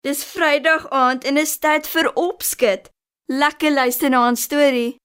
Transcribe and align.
Dis 0.00 0.24
Vrydag 0.24 0.88
aand 0.88 1.24
en 1.24 1.36
is 1.36 1.58
tyd 1.60 1.84
vir 1.92 2.06
opskud. 2.16 2.88
Lekker 3.28 3.72
luister 3.72 4.08
na 4.08 4.30
'n 4.30 4.36
storie. 4.36 4.96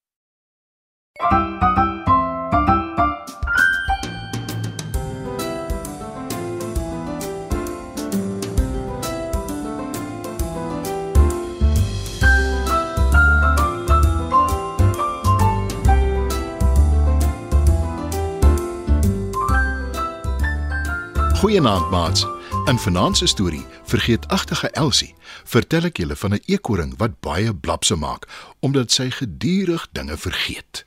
Goeienaand 21.39 21.89
maats. 21.89 22.25
In 22.65 23.15
se 23.15 23.25
storie, 23.25 23.65
Vergeetagtige 23.83 24.69
Elsie, 24.69 25.13
vertel 25.43 25.85
ek 25.85 25.99
julle 26.01 26.15
van 26.15 26.33
'n 26.33 26.41
eekoring 26.45 26.95
wat 26.97 27.19
baie 27.19 27.53
blapse 27.53 27.95
maak 27.95 28.25
omdat 28.59 28.91
sy 28.91 29.09
gedurig 29.09 29.87
dinge 29.91 30.17
vergeet. 30.17 30.85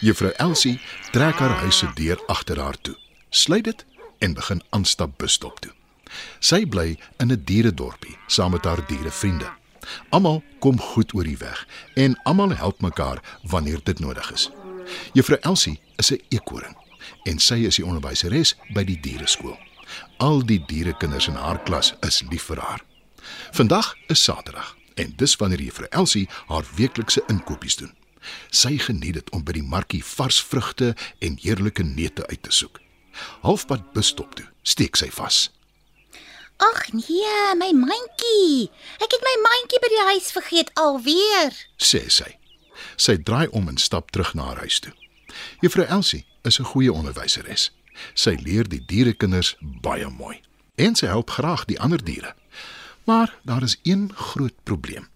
Juffrou 0.00 0.32
Elsie 0.36 0.80
trek 1.10 1.34
haar 1.34 1.56
huis 1.60 1.78
se 1.78 1.88
deur 1.94 2.22
agter 2.26 2.60
haar 2.60 2.80
toe, 2.80 2.96
sluit 3.28 3.64
dit 3.64 3.84
en 4.18 4.34
begin 4.34 4.62
aanstap 4.70 5.18
busstop 5.18 5.60
toe. 5.60 5.72
Sy 6.38 6.64
bly 6.66 6.98
in 7.18 7.32
'n 7.32 7.42
dieredorpie 7.44 8.16
saam 8.26 8.50
met 8.50 8.64
haar 8.64 8.86
dierevriende. 8.86 9.50
Almal 10.08 10.42
kom 10.58 10.80
goed 10.80 11.14
oor 11.14 11.24
die 11.24 11.38
weg 11.38 11.66
en 11.94 12.20
almal 12.22 12.56
help 12.56 12.80
mekaar 12.80 13.20
wanneer 13.42 13.80
dit 13.82 13.98
nodig 13.98 14.32
is. 14.32 14.50
Juffrou 15.12 15.38
Elsie 15.40 15.80
is 15.96 16.10
'n 16.10 16.20
eekoring 16.28 16.76
en 17.28 17.38
sy 17.38 17.62
is 17.68 17.78
die 17.80 17.86
onderwyseres 17.86 18.54
by 18.74 18.84
die 18.88 18.98
diereskool. 19.00 19.56
Al 20.22 20.42
die 20.46 20.60
dierekinders 20.66 21.28
in 21.28 21.38
haar 21.40 21.60
klas 21.66 21.92
is 22.06 22.22
lief 22.30 22.48
vir 22.50 22.62
haar. 22.62 22.84
Vandag 23.52 23.94
is 24.08 24.22
Saterdag 24.22 24.76
en 25.00 25.12
dis 25.16 25.36
wanneer 25.40 25.62
juffrou 25.64 25.88
Elsie 25.90 26.28
haar 26.46 26.66
weeklikse 26.76 27.22
inkopies 27.32 27.76
doen. 27.80 27.94
Sy 28.50 28.76
geniet 28.78 29.18
dit 29.18 29.30
om 29.34 29.42
by 29.44 29.56
die 29.56 29.66
markie 29.66 30.02
vars 30.04 30.38
vrugte 30.42 30.92
en 31.24 31.38
heerlike 31.42 31.82
neute 31.82 32.26
uit 32.26 32.42
te 32.42 32.52
soek. 32.54 32.78
Halfpad 33.42 33.92
busstop 33.96 34.36
toe, 34.38 34.46
steek 34.62 34.96
sy 34.96 35.10
vas. 35.12 35.48
Ag 36.62 36.92
nee, 36.94 37.38
my 37.58 37.72
mandjie. 37.74 38.70
Ek 39.02 39.10
het 39.10 39.24
my 39.26 39.34
mandjie 39.42 39.80
by 39.82 39.90
die 39.90 40.04
huis 40.12 40.30
vergeet 40.34 40.70
alweer. 40.78 41.56
sê 41.76 42.06
sy. 42.08 42.36
Sy 42.96 43.16
draai 43.18 43.48
om 43.50 43.68
en 43.72 43.80
stap 43.80 44.12
terug 44.14 44.34
na 44.38 44.52
haar 44.52 44.62
huis 44.62 44.78
toe. 44.84 44.92
Juffrou 45.60 45.86
Elsie 45.86 46.24
is 46.42 46.58
'n 46.58 46.64
goeie 46.64 46.92
onderwyseres. 46.92 47.72
Sy 48.14 48.38
leer 48.42 48.68
die 48.68 48.82
dierekinders 48.86 49.56
baie 49.60 50.08
mooi 50.08 50.40
en 50.74 50.94
sy 50.94 51.06
help 51.06 51.30
graag 51.30 51.64
die 51.64 51.80
ander 51.80 52.04
diere. 52.04 52.34
Maar 53.04 53.34
daar 53.42 53.62
is 53.62 53.78
een 53.82 54.10
groot 54.14 54.54
probleem. 54.62 55.08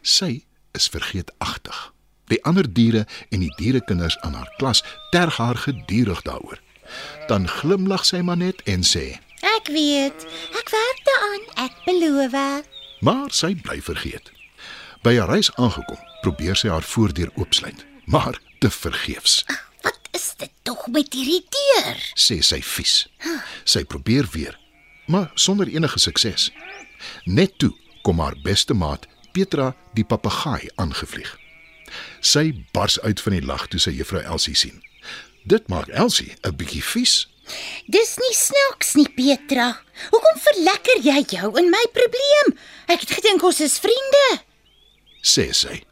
Sy 0.00 0.44
is 0.72 0.88
vergeetagtig. 0.88 1.92
Die 2.24 2.44
ander 2.44 2.72
diere 2.72 3.06
en 3.28 3.40
die 3.40 3.54
dierekinders 3.56 4.18
aan 4.20 4.34
haar 4.34 4.54
klas 4.56 4.84
terg 5.10 5.36
haar 5.36 5.56
gedurig 5.56 6.22
daaroor. 6.22 6.60
Dan 7.28 7.48
glimlag 7.48 8.04
sy 8.04 8.20
maar 8.20 8.36
net 8.36 8.62
en 8.62 8.84
sê: 8.84 9.18
Ek 9.40 9.66
weet. 9.66 10.26
Ek 10.58 10.70
werk 10.70 11.00
daaraan, 11.08 11.44
ek 11.66 11.74
beloof. 11.84 12.66
Maar 13.00 13.30
sy 13.30 13.54
bly 13.54 13.80
vergeet. 13.82 14.32
By 15.02 15.16
haar 15.18 15.28
huis 15.34 15.50
aangekom, 15.54 15.98
probeer 16.22 16.56
sy 16.56 16.68
haar 16.70 16.86
voordeur 16.86 17.30
oopsluit, 17.34 17.86
maar 18.06 18.38
te 18.62 18.70
vergeefs. 18.70 19.44
Wat 19.82 19.98
is 20.14 20.32
dit 20.38 20.50
tog 20.62 20.86
met 20.86 21.10
hierdie 21.12 21.42
deur? 21.50 21.98
sê 22.14 22.38
sy 22.46 22.60
vies. 22.62 23.08
Sy 23.66 23.82
probeer 23.90 24.28
weer, 24.30 24.54
maar 25.10 25.32
sonder 25.34 25.66
enige 25.66 25.98
sukses. 25.98 26.50
Net 27.26 27.58
toe 27.58 27.72
kom 28.06 28.22
haar 28.22 28.38
beste 28.46 28.74
maat, 28.74 29.08
Petra 29.32 29.72
die 29.96 30.04
papegaai 30.06 30.68
aangevlieg. 30.76 31.30
Sy 32.20 32.52
bars 32.76 33.00
uit 33.00 33.20
van 33.24 33.34
die 33.34 33.44
lag 33.50 33.66
toe 33.72 33.80
sy 33.82 33.96
juffrou 33.96 34.22
Elsie 34.22 34.54
sien. 34.54 34.78
Dit 35.48 35.66
maak 35.72 35.88
Elsie 35.88 36.36
'n 36.46 36.54
bietjie 36.56 36.84
vies. 36.94 37.26
Dis 37.90 38.16
nie 38.22 38.34
snaaks 38.34 38.94
nie, 38.94 39.08
Petra. 39.08 39.72
Hoekom 40.10 40.38
verlekker 40.38 41.02
jy 41.02 41.24
jou 41.34 41.58
in 41.58 41.70
my 41.70 41.84
probleem? 41.92 42.58
Ek 42.86 43.00
het 43.00 43.10
gedink 43.10 43.42
ons 43.42 43.60
is 43.60 43.78
vriende. 43.78 44.44
sê 45.22 45.52
sy. 45.52 45.82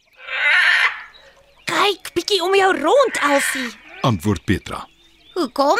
Kyk 1.70 2.10
bietjie 2.16 2.40
om 2.42 2.54
jou 2.58 2.70
rond, 2.80 3.18
Elsie. 3.22 3.68
Antwoord 4.06 4.42
Petra. 4.44 4.80
Hoekom? 5.36 5.78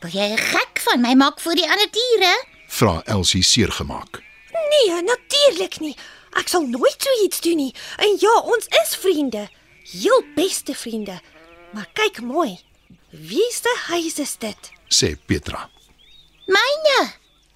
Wil 0.00 0.14
jy 0.16 0.28
gek 0.40 0.80
van 0.86 1.02
my 1.04 1.12
maak 1.20 1.42
vir 1.44 1.58
die 1.60 1.66
ander 1.68 1.90
diere? 1.92 2.30
Vra 2.72 2.94
Elsie 3.04 3.42
seergemaak. 3.44 4.22
Nee, 4.54 4.96
natuurlik 5.04 5.76
nie. 5.84 5.92
Ek 6.40 6.48
sal 6.48 6.64
nooit 6.70 6.96
so 7.04 7.12
iets 7.26 7.42
doen 7.44 7.60
nie. 7.60 7.74
En 8.00 8.16
ja, 8.22 8.32
ons 8.54 8.70
is 8.80 8.96
vriende. 9.02 9.44
Heel 9.92 10.24
beste 10.38 10.74
vriende. 10.74 11.18
Maar 11.76 11.90
kyk 12.00 12.22
mooi. 12.24 12.56
Wie 13.10 13.48
se 13.52 13.76
huis 13.90 14.16
is 14.22 14.36
dit? 14.40 14.72
sê 14.88 15.14
Petra. 15.28 15.66
Myne. 16.48 17.00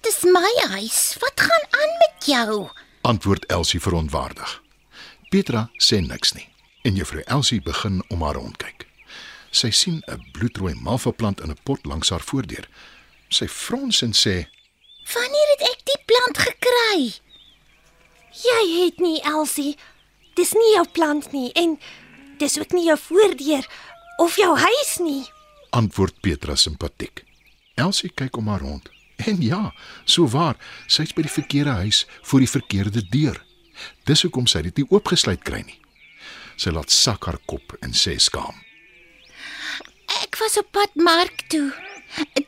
Dis 0.05 0.21
my 0.29 0.53
huis. 0.75 1.15
Wat 1.23 1.47
gaan 1.49 1.69
aan 1.81 1.95
met 2.03 2.27
jou? 2.29 2.65
Antwoord 3.01 3.45
Elsie 3.49 3.81
verontwaardig. 3.81 4.59
Petra 5.33 5.69
sê 5.81 6.03
niks 6.05 6.35
nie 6.37 6.53
en 6.85 6.95
juffrou 6.95 7.21
Elsie 7.25 7.61
begin 7.61 8.03
om 8.13 8.21
haar 8.21 8.37
rondkyk. 8.37 8.85
Sy 9.51 9.69
sien 9.71 10.03
'n 10.07 10.21
bloedrooi 10.31 10.73
malvaplant 10.73 11.41
in 11.41 11.49
'n 11.49 11.63
pot 11.63 11.85
langs 11.85 12.09
haar 12.09 12.21
voordeur. 12.21 12.67
Sy 13.29 13.47
frons 13.47 14.01
en 14.01 14.13
sê: 14.13 14.47
Wanneer 15.13 15.49
het 15.53 15.61
ek 15.61 15.81
die 15.85 16.01
plant 16.05 16.37
gekry? 16.37 17.13
Jy 18.31 18.83
het 18.83 18.99
nie, 18.99 19.21
Elsie. 19.23 19.77
Dis 20.35 20.53
nie 20.53 20.73
jou 20.75 20.87
plant 20.91 21.31
nie 21.31 21.51
en 21.53 21.79
dis 22.37 22.59
ook 22.59 22.71
nie 22.71 22.85
jou 22.85 22.97
voordeur 22.97 23.65
of 24.17 24.35
jou 24.35 24.57
huis 24.57 24.97
nie. 24.99 25.25
antwoord 25.69 26.21
Petra 26.21 26.55
simpatiek. 26.55 27.23
Elsie 27.75 28.11
kyk 28.15 28.37
om 28.37 28.47
haar 28.47 28.59
rond. 28.59 28.89
En 29.15 29.41
ja, 29.41 29.73
so 30.05 30.27
waar, 30.27 30.57
sy's 30.87 31.13
by 31.13 31.21
die 31.21 31.31
verkeerde 31.31 31.69
huis 31.69 32.05
voor 32.21 32.39
die 32.39 32.49
verkeerde 32.49 33.01
deur. 33.09 33.45
Dis 34.03 34.21
hoekom 34.21 34.47
sy 34.47 34.61
dit 34.61 34.77
nie 34.77 34.87
oopgesluit 34.89 35.43
kry 35.43 35.61
nie. 35.61 35.84
Sy 36.57 36.71
laat 36.71 36.91
sak 36.91 37.27
haar 37.27 37.39
kop 37.45 37.75
en 37.83 37.95
sê 37.95 38.15
skaam: 38.21 38.55
Ek 40.23 40.37
was 40.39 40.57
op 40.61 40.71
pad 40.71 40.95
mark 40.95 41.47
toe. 41.51 41.71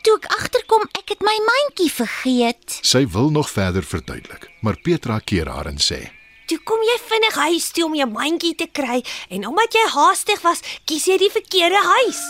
Toe 0.06 0.16
ek 0.16 0.28
agterkom, 0.32 0.86
ek 0.96 1.12
het 1.12 1.24
my 1.26 1.34
mandjie 1.44 1.90
vergeet. 1.92 2.78
Sy 2.88 3.04
wil 3.12 3.34
nog 3.36 3.50
verder 3.52 3.84
verduidelik, 3.84 4.48
maar 4.64 4.80
Petra 4.80 5.20
keer 5.20 5.52
haar 5.52 5.68
en 5.68 5.82
sê: 5.84 6.06
Toe 6.48 6.60
kom 6.64 6.80
jy 6.80 6.96
vinnig 7.10 7.36
huis 7.36 7.72
toe 7.76 7.84
om 7.90 7.96
jou 7.98 8.08
mandjie 8.08 8.54
te 8.56 8.70
kry 8.72 9.02
en 9.28 9.48
omdat 9.50 9.76
jy 9.76 9.84
haastig 9.92 10.40
was, 10.46 10.64
kies 10.88 11.10
jy 11.10 11.18
die 11.20 11.34
verkeerde 11.34 11.82
huis. 11.84 12.22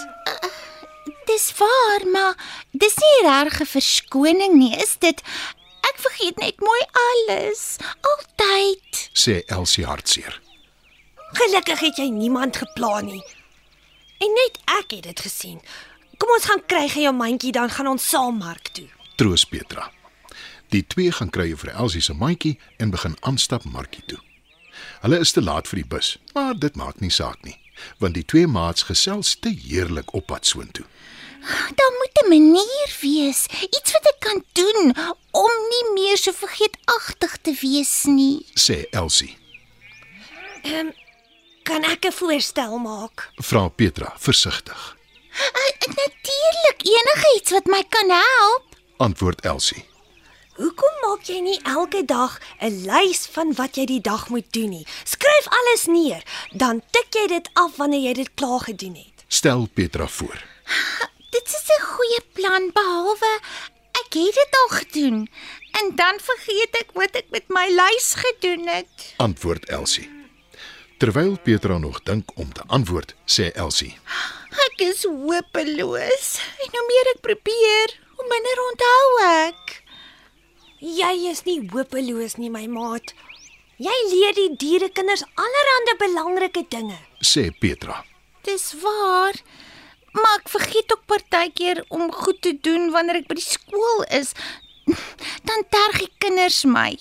Dis 1.29 1.51
waar, 1.59 2.07
maar 2.09 2.33
dis 2.71 2.97
nie 3.03 3.13
regte 3.27 3.67
verskoning 3.69 4.57
nie, 4.57 4.73
is 4.81 4.95
dit? 5.03 5.21
Ek 5.85 6.01
vergeet 6.01 6.41
net 6.41 6.65
mooi 6.65 6.81
alles. 7.03 7.77
Altyd. 8.01 9.05
sê 9.13 9.43
Elsie 9.53 9.85
hartseer. 9.85 10.41
Gelukkig 11.31 11.79
het 11.79 11.97
jy 11.97 12.07
niemand 12.09 12.57
geplan 12.57 13.05
nie. 13.05 13.23
En 14.23 14.33
net 14.33 14.59
ek 14.79 14.95
het 14.95 15.03
dit 15.03 15.19
gesien. 15.19 15.59
Kom 16.17 16.31
ons 16.33 16.45
gaan 16.49 16.63
kry 16.65 16.87
jy 16.87 17.03
jou 17.05 17.13
mandjie 17.13 17.51
dan 17.51 17.69
gaan 17.69 17.87
ons 17.91 18.09
saam 18.09 18.39
mark 18.41 18.71
toe. 18.73 18.87
Troos 19.15 19.43
Petra. 19.45 19.91
Die 20.73 20.83
twee 20.87 21.11
gaan 21.11 21.29
kry 21.29 21.51
vir 21.55 21.73
Elsie 21.75 22.01
se 22.01 22.13
mandjie 22.13 22.57
en 22.77 22.91
begin 22.91 23.15
aanstap 23.21 23.63
markie 23.63 24.03
toe. 24.07 24.19
Hulle 25.01 25.19
is 25.23 25.31
te 25.31 25.41
laat 25.41 25.67
vir 25.69 25.81
die 25.81 25.89
bus, 25.95 26.17
maar 26.33 26.57
dit 26.57 26.75
maak 26.75 26.99
nie 27.01 27.13
saak 27.13 27.39
nie, 27.45 27.55
want 28.01 28.17
die 28.17 28.25
twee 28.25 28.47
maats 28.47 28.87
gesels 28.89 29.35
te 29.39 29.49
heerlik 29.49 30.13
op 30.17 30.27
pad 30.31 30.45
soontoe. 30.45 30.85
Daar 31.79 31.93
moet 31.99 32.23
'n 32.23 32.29
manier 32.29 32.89
wees, 33.01 33.47
iets 33.61 33.91
wat 33.91 34.05
ek 34.13 34.19
kan 34.19 34.43
doen 34.53 34.95
om 35.31 35.51
nie 35.73 35.85
meer 35.93 36.17
so 36.17 36.31
vergeetagtig 36.31 37.37
te 37.41 37.53
wees 37.61 38.03
nie. 38.03 38.45
sê 38.53 38.89
Elsie. 38.91 39.37
Ehm 40.63 41.06
kan 41.67 41.83
ek 41.83 42.05
'n 42.05 42.11
voorstel 42.11 42.77
maak? 42.77 43.29
Vra 43.35 43.67
Petra 43.67 44.13
versigtig. 44.17 44.95
Natuurlik 46.03 46.79
enigiets 46.97 47.51
wat 47.51 47.65
my 47.65 47.83
kan 47.89 48.09
help. 48.09 48.63
Antwoord 48.97 49.41
Elsie. 49.41 49.85
Hoekom 50.55 50.93
maak 51.01 51.23
jy 51.23 51.39
nie 51.39 51.59
elke 51.63 52.05
dag 52.05 52.39
'n 52.59 52.85
lys 52.91 53.27
van 53.31 53.53
wat 53.53 53.75
jy 53.75 53.85
die 53.85 54.01
dag 54.01 54.29
moet 54.29 54.53
doen 54.53 54.69
nie? 54.69 54.87
Skryf 55.03 55.45
alles 55.47 55.85
neer, 55.85 56.23
dan 56.51 56.81
tik 56.91 57.07
jy 57.09 57.27
dit 57.27 57.49
af 57.53 57.75
wanneer 57.75 58.01
jy 58.01 58.13
dit 58.13 58.31
klaar 58.33 58.59
gedoen 58.59 58.95
het. 58.95 59.25
Stel 59.27 59.67
Petra 59.73 60.07
voor. 60.07 60.43
Dit 61.35 61.47
is 61.47 61.67
'n 61.79 61.83
goeie 61.83 62.21
plan 62.33 62.71
behalwe 62.73 63.39
ek 63.91 64.13
het 64.13 64.33
dit 64.33 64.53
al 64.61 64.69
gedoen 64.77 65.29
en 65.71 65.95
dan 65.95 66.15
vergeet 66.19 66.75
ek 66.79 66.89
wat 66.93 67.15
ek 67.15 67.25
met 67.29 67.47
my 67.47 67.67
lys 67.69 68.13
gedoen 68.13 68.67
het. 68.67 69.13
Antwoord 69.17 69.65
Elsie. 69.69 70.16
Terwyl 70.97 71.37
Petra 71.43 71.77
nog 71.77 72.03
dink 72.03 72.31
om 72.35 72.53
te 72.53 72.63
antwoord, 72.73 73.13
sê 73.29 73.51
Elsie: 73.53 73.93
Ek 74.65 74.81
is 74.81 75.03
hopeloos 75.05 76.29
en 76.63 76.71
hoe 76.73 76.85
meer 76.89 77.09
ek 77.11 77.19
probeer, 77.27 77.93
hoe 78.17 78.25
minder 78.31 78.61
onthou 78.63 79.11
ek. 79.27 79.75
Jy 80.81 81.11
is 81.29 81.43
nie 81.45 81.59
hopeloos 81.69 82.37
nie, 82.41 82.49
my 82.49 82.65
maat. 82.71 83.13
Jy 83.77 83.93
leer 84.09 84.33
die 84.37 84.49
dierekinders 84.57 85.21
allerlei 85.37 85.95
belangrike 86.01 86.65
dinge. 86.69 86.97
sê 87.21 87.51
Petra. 87.61 88.01
Dis 88.43 88.73
waar. 88.81 89.37
Maar 90.17 90.39
ek 90.39 90.49
vergeet 90.49 90.93
ook 90.95 91.05
partykeer 91.05 91.83
om 91.93 92.09
goed 92.11 92.41
te 92.41 92.55
doen 92.61 92.89
wanneer 92.95 93.21
ek 93.21 93.29
by 93.29 93.37
die 93.37 93.45
skool 93.45 94.01
is. 94.09 94.33
Dan 95.45 95.61
terg 95.69 96.01
die 96.07 96.11
kinders 96.17 96.63
my. 96.65 96.97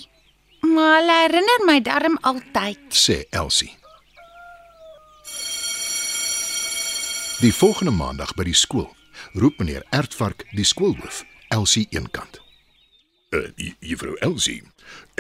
Maar 0.61 1.01
hulle 1.01 1.19
herinner 1.23 1.65
my 1.65 1.81
darm 1.81 2.21
altyd. 2.21 2.81
sê 2.93 3.23
Elsie. 3.31 3.73
Die 7.37 7.55
volgende 7.55 7.91
maandag 7.91 8.31
by 8.33 8.47
die 8.49 8.57
skool 8.57 8.87
roep 9.37 9.59
meneer 9.61 9.83
Ertvark 9.93 10.47
die 10.57 10.65
skoolhoof, 10.65 11.19
Elsie 11.53 11.85
eenkant. 11.93 12.39
Uh, 13.37 13.51
Juffrou 13.85 14.15
Elsie, 14.25 14.63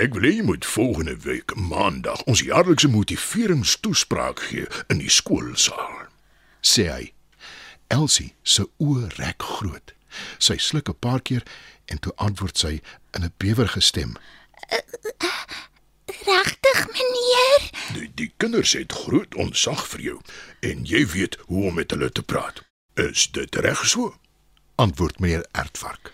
ek 0.00 0.16
wil 0.16 0.24
hê 0.24 0.30
jy 0.38 0.46
moet 0.48 0.64
volgende 0.64 1.18
week 1.26 1.52
maandag 1.60 2.22
ons 2.24 2.40
jaarlikse 2.46 2.88
motiveringstoespraak 2.88 4.40
gee 4.48 4.64
in 4.88 5.02
die 5.04 5.12
skoolsaal. 5.12 6.08
sê 6.64 6.88
hy. 6.88 7.12
Elsie 7.92 8.32
se 8.42 8.64
oë 8.80 9.12
rek 9.19 9.44
groot. 9.58 9.92
Sy 10.40 10.56
sluk 10.56 10.88
'n 10.88 10.96
paar 10.96 11.20
keer 11.20 11.44
en 11.92 12.00
toe 12.00 12.16
antwoord 12.16 12.56
sy 12.56 12.80
in 13.12 13.28
'n 13.28 13.32
bewerige 13.36 13.80
stem. 13.80 14.16
Regtig, 16.06 16.87
meneer? 16.93 17.70
Die, 17.94 18.11
die 18.14 18.32
kinders 18.37 18.73
het 18.79 18.93
groot 18.93 19.35
ontzag 19.35 19.82
vir 19.91 20.03
jou 20.05 20.19
en 20.69 20.85
jy 20.87 21.03
weet 21.11 21.35
hoe 21.49 21.64
om 21.70 21.75
met 21.81 21.91
hulle 21.91 22.11
te 22.14 22.23
praat. 22.23 22.62
Is 22.94 23.26
dit 23.35 23.58
reg 23.67 23.82
so? 23.91 24.14
Antwoord 24.79 25.19
meneer 25.19 25.43
Ertvark. 25.50 26.12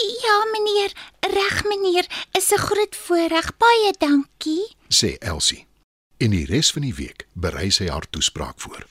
Ja, 0.00 0.36
meneer. 0.52 0.96
Reg, 1.20 1.60
meneer. 1.68 2.08
Is 2.32 2.50
'n 2.52 2.58
groot 2.58 2.96
voorreg. 2.96 3.56
Baie 3.56 3.92
dankie. 3.98 4.76
sê 4.88 5.18
Elsie. 5.18 5.66
En 6.16 6.30
die 6.30 6.46
res 6.46 6.70
van 6.72 6.82
die 6.82 6.94
week 6.94 7.26
berei 7.32 7.70
sy 7.70 7.88
haar 7.88 8.10
toespraak 8.10 8.60
voor. 8.60 8.86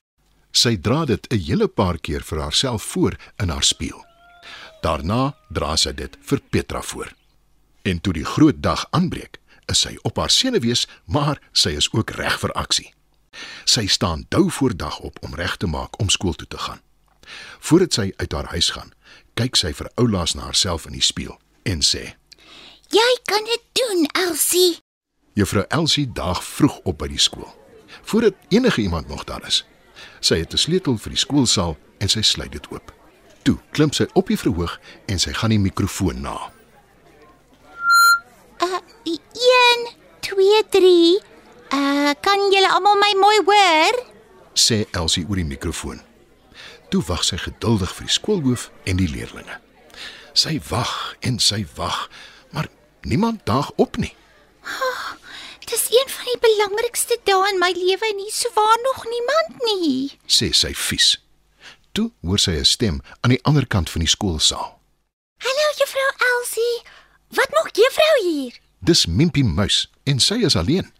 Sy 0.50 0.76
dra 0.76 1.04
dit 1.04 1.26
'n 1.32 1.38
hele 1.38 1.68
paar 1.68 1.98
keer 1.98 2.22
vir 2.22 2.40
haarself 2.40 2.82
voor 2.82 3.16
in 3.36 3.48
haar 3.48 3.64
spieël. 3.64 4.04
Daarna 4.82 5.36
dra 5.48 5.76
sy 5.76 5.92
dit 5.92 6.16
vir 6.20 6.40
Petra 6.50 6.82
voor. 6.82 7.12
En 7.82 8.00
toe 8.00 8.12
die 8.12 8.24
groot 8.24 8.62
dag 8.62 8.86
aanbreek, 8.90 9.38
is 9.66 9.80
sy 9.80 9.96
op 10.02 10.16
haar 10.16 10.30
senuwees, 10.30 10.86
maar 11.04 11.40
sy 11.52 11.74
is 11.78 11.90
ook 11.92 12.10
reg 12.10 12.38
vir 12.40 12.52
aksie. 12.52 12.92
Sy 13.64 13.86
staan 13.86 14.26
dou 14.28 14.50
voor 14.50 14.76
dag 14.76 14.98
op 14.98 15.18
om 15.20 15.34
reg 15.34 15.56
te 15.56 15.66
maak 15.66 15.98
om 16.00 16.08
skool 16.08 16.34
toe 16.34 16.48
te 16.48 16.58
gaan. 16.58 16.80
Voordat 17.58 17.92
sy 17.92 18.12
uit 18.16 18.32
haar 18.32 18.50
huis 18.52 18.70
gaan, 18.70 18.92
kyk 19.34 19.56
sy 19.56 19.72
vir 19.74 19.90
oulaas 19.94 20.34
na 20.34 20.48
haarself 20.48 20.86
in 20.86 20.96
die 20.98 21.04
spieël 21.04 21.38
en 21.64 21.82
sê: 21.82 22.14
Jy 22.92 23.10
kan 23.24 23.44
dit 23.48 23.62
doen, 23.72 24.06
Elsie. 24.26 24.78
Juffrou 25.34 25.64
Elsie 25.68 26.06
daag 26.12 26.44
vroeg 26.44 26.76
op 26.84 26.98
by 27.00 27.08
die 27.10 27.18
skool, 27.18 27.48
voordat 28.02 28.36
enige 28.54 28.84
iemand 28.84 29.08
nog 29.08 29.24
daar 29.24 29.42
is. 29.46 29.64
Sy 30.20 30.38
het 30.38 30.52
'n 30.52 30.56
sleutel 30.58 30.98
vir 30.98 31.10
die 31.10 31.18
skoolsaal 31.18 31.76
en 31.98 32.08
sy 32.08 32.22
sluit 32.22 32.52
dit 32.52 32.66
oop. 32.70 32.92
Toe 33.42 33.58
klim 33.70 33.92
sy 33.92 34.06
op 34.12 34.28
die 34.28 34.38
verhoog 34.38 34.80
en 35.06 35.18
sy 35.18 35.32
gaan 35.32 35.50
die 35.50 35.58
mikrofoon 35.58 36.20
na. 36.20 36.52
Uh 39.04 39.18
1 39.32 39.88
2 40.20 40.62
3. 40.70 41.20
Uh 41.72 42.10
kan 42.20 42.38
julle 42.52 42.70
almal 42.72 42.96
my 42.96 43.12
mooi 43.20 43.38
hoor? 43.44 43.94
sê 44.54 44.84
Elsie 44.94 45.24
oor 45.28 45.36
die 45.40 45.44
mikrofoon. 45.48 46.00
Toe 46.90 47.02
wag 47.08 47.24
sy 47.26 47.36
geduldig 47.42 47.90
vir 47.96 48.06
die 48.06 48.14
skoolhoof 48.14 48.68
en 48.86 49.00
die 49.00 49.08
leerdlinge. 49.10 49.56
Sy 50.32 50.60
wag 50.70 51.16
en 51.26 51.40
sy 51.42 51.64
wag, 51.76 52.06
maar 52.54 52.68
niemand 53.02 53.42
daag 53.50 53.72
op 53.82 53.96
nie. 53.98 54.14
Dis 55.64 55.88
een 55.90 56.08
van 56.12 56.28
die 56.30 56.38
belangrikste 56.44 57.18
dae 57.26 57.48
in 57.50 57.58
my 57.58 57.72
lewe 57.74 58.06
en 58.12 58.18
hier 58.22 58.32
souwaar 58.32 58.78
nog 58.86 59.04
niemand 59.10 59.62
nie. 59.66 60.12
sê 60.28 60.52
sy 60.54 60.70
vies. 60.74 61.16
Toe 61.92 62.10
hoor 62.22 62.38
sy 62.38 62.54
'n 62.60 62.64
stem 62.64 63.00
aan 63.22 63.34
die 63.34 63.42
ander 63.44 63.66
kant 63.66 63.90
van 63.90 64.00
die 64.06 64.08
skoolsaal. 64.16 64.78
Hallo 65.44 65.66
juffrou 65.78 66.10
Elsie. 66.30 66.76
Wat 67.34 67.50
maak 67.50 67.70
juffrou 67.76 68.16
hier? 68.22 68.54
Dis 68.84 69.06
Mimpie 69.06 69.44
Muis 69.44 69.86
en 70.04 70.18
sy 70.20 70.42
is 70.44 70.56
alleen. 70.60 70.90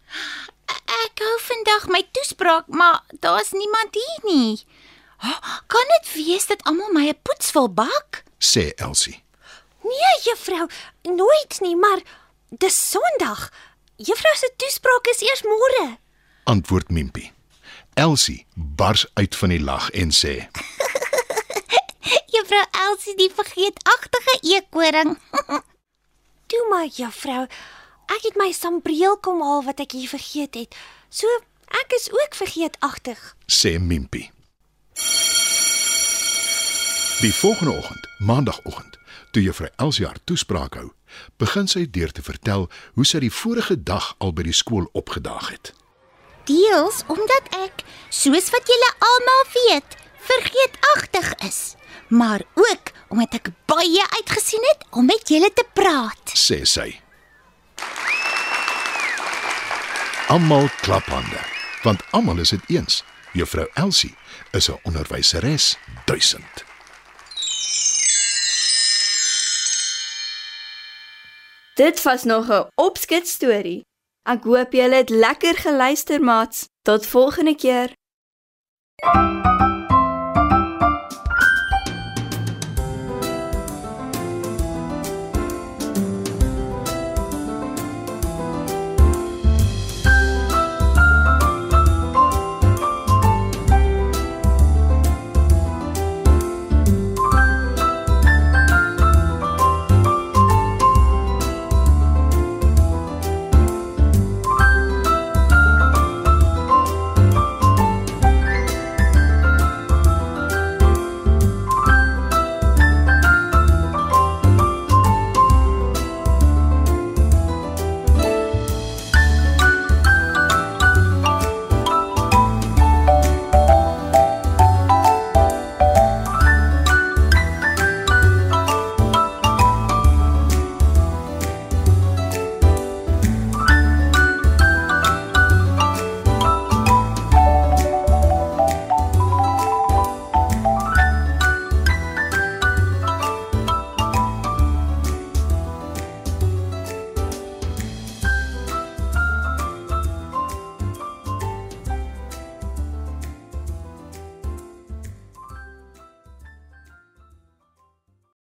Ek 1.05 1.21
hou 1.21 1.33
vandag 1.45 1.83
my 1.93 2.01
toespraak, 2.17 2.65
maar 2.67 3.03
daar's 3.21 3.51
niemand 3.53 3.93
hier 3.93 4.23
nie. 4.25 4.63
Oh, 5.21 5.59
kan 5.69 5.91
dit 5.93 6.09
wees 6.15 6.47
dat 6.49 6.63
almal 6.65 6.89
my 6.93 7.05
'n 7.09 7.19
poets 7.21 7.51
wil 7.53 7.69
bak? 7.69 8.23
sê 8.41 8.73
Elsie. 8.75 9.23
Nee, 9.83 10.15
juffrou, 10.25 10.65
nooit 11.03 11.59
nie, 11.61 11.75
maar 11.75 12.01
dis 12.49 12.89
Sondag. 12.89 13.51
Juffrou 13.97 14.35
se 14.35 14.49
toespraak 14.57 15.07
is 15.07 15.21
eers 15.21 15.41
môre. 15.43 15.97
antwoord 16.43 16.89
Mimpie. 16.89 17.31
Elsie 17.93 18.45
bars 18.55 19.05
uit 19.13 19.35
van 19.35 19.49
die 19.49 19.61
lag 19.61 19.89
en 19.91 20.11
sê: 20.11 20.49
Juffrou 22.33 22.65
Elsie 22.71 23.15
die 23.15 23.31
vergeetagtige 23.35 24.39
eekoring. 24.41 25.17
Toe 26.47 26.67
maar, 26.69 26.85
juffrou. 26.85 27.45
Ek 28.05 28.21
het 28.27 28.35
my 28.37 28.51
sambreel 28.53 29.17
kom 29.17 29.41
haal 29.41 29.63
wat 29.65 29.81
ek 29.81 29.95
hier 29.97 30.09
vergeet 30.11 30.53
het. 30.59 30.75
So 31.09 31.29
ek 31.81 31.95
is 31.97 32.11
ook 32.13 32.37
vergeetagtig. 32.37 33.21
sê 33.49 33.79
Mimpie. 33.79 34.31
Die 37.23 37.33
volgende 37.33 37.71
oggend, 37.71 38.07
maandagooggend, 38.19 38.97
toe 39.31 39.41
juffrou 39.41 39.69
Elsie 39.75 40.05
haar 40.05 40.19
toespraak 40.23 40.75
hou, 40.75 40.91
begin 41.41 41.67
sy 41.67 41.85
deur 41.89 42.11
te 42.11 42.21
vertel 42.21 42.67
hoe 42.93 43.05
sy 43.07 43.23
die 43.23 43.33
vorige 43.33 43.77
dag 43.81 44.13
al 44.19 44.35
by 44.35 44.45
die 44.45 44.53
skool 44.53 44.85
opgedaag 44.93 45.49
het. 45.49 45.71
Deels 46.45 47.01
omdat 47.09 47.49
ek, 47.65 47.85
soos 48.13 48.51
wat 48.53 48.69
julle 48.69 48.91
almal 49.09 49.43
weet, 49.55 49.97
vergeetagtig 50.27 51.31
is, 51.47 51.61
maar 52.09 52.45
ook 52.53 52.94
omdat 53.07 53.33
ek 53.33 53.49
baie 53.65 54.03
uitgesien 54.17 54.63
het 54.71 54.85
om 54.91 55.05
met 55.05 55.29
julle 55.29 55.51
te 55.53 55.65
praat. 55.73 56.33
sê 56.33 56.63
sy. 56.65 56.99
Almal 60.27 60.69
klap 60.81 61.05
hande, 61.05 61.41
want 61.83 62.01
almal 62.11 62.39
is 62.39 62.49
dit 62.49 62.77
eens. 62.77 63.03
Juffrou 63.33 63.67
Elsie 63.73 64.15
is 64.51 64.69
'n 64.69 64.79
onderwyseres 64.83 65.77
1000. 66.05 66.65
Dit 71.75 72.01
was 72.03 72.23
nog 72.23 72.47
'n 72.47 72.67
opskets 72.75 73.31
storie. 73.31 73.85
Ek 74.23 74.43
hoop 74.43 74.71
julle 74.73 74.95
het 74.95 75.09
lekker 75.09 75.55
geluister, 75.55 76.21
maats. 76.21 76.65
Tot 76.81 77.05
volgende 77.05 77.55
keer. 77.55 77.93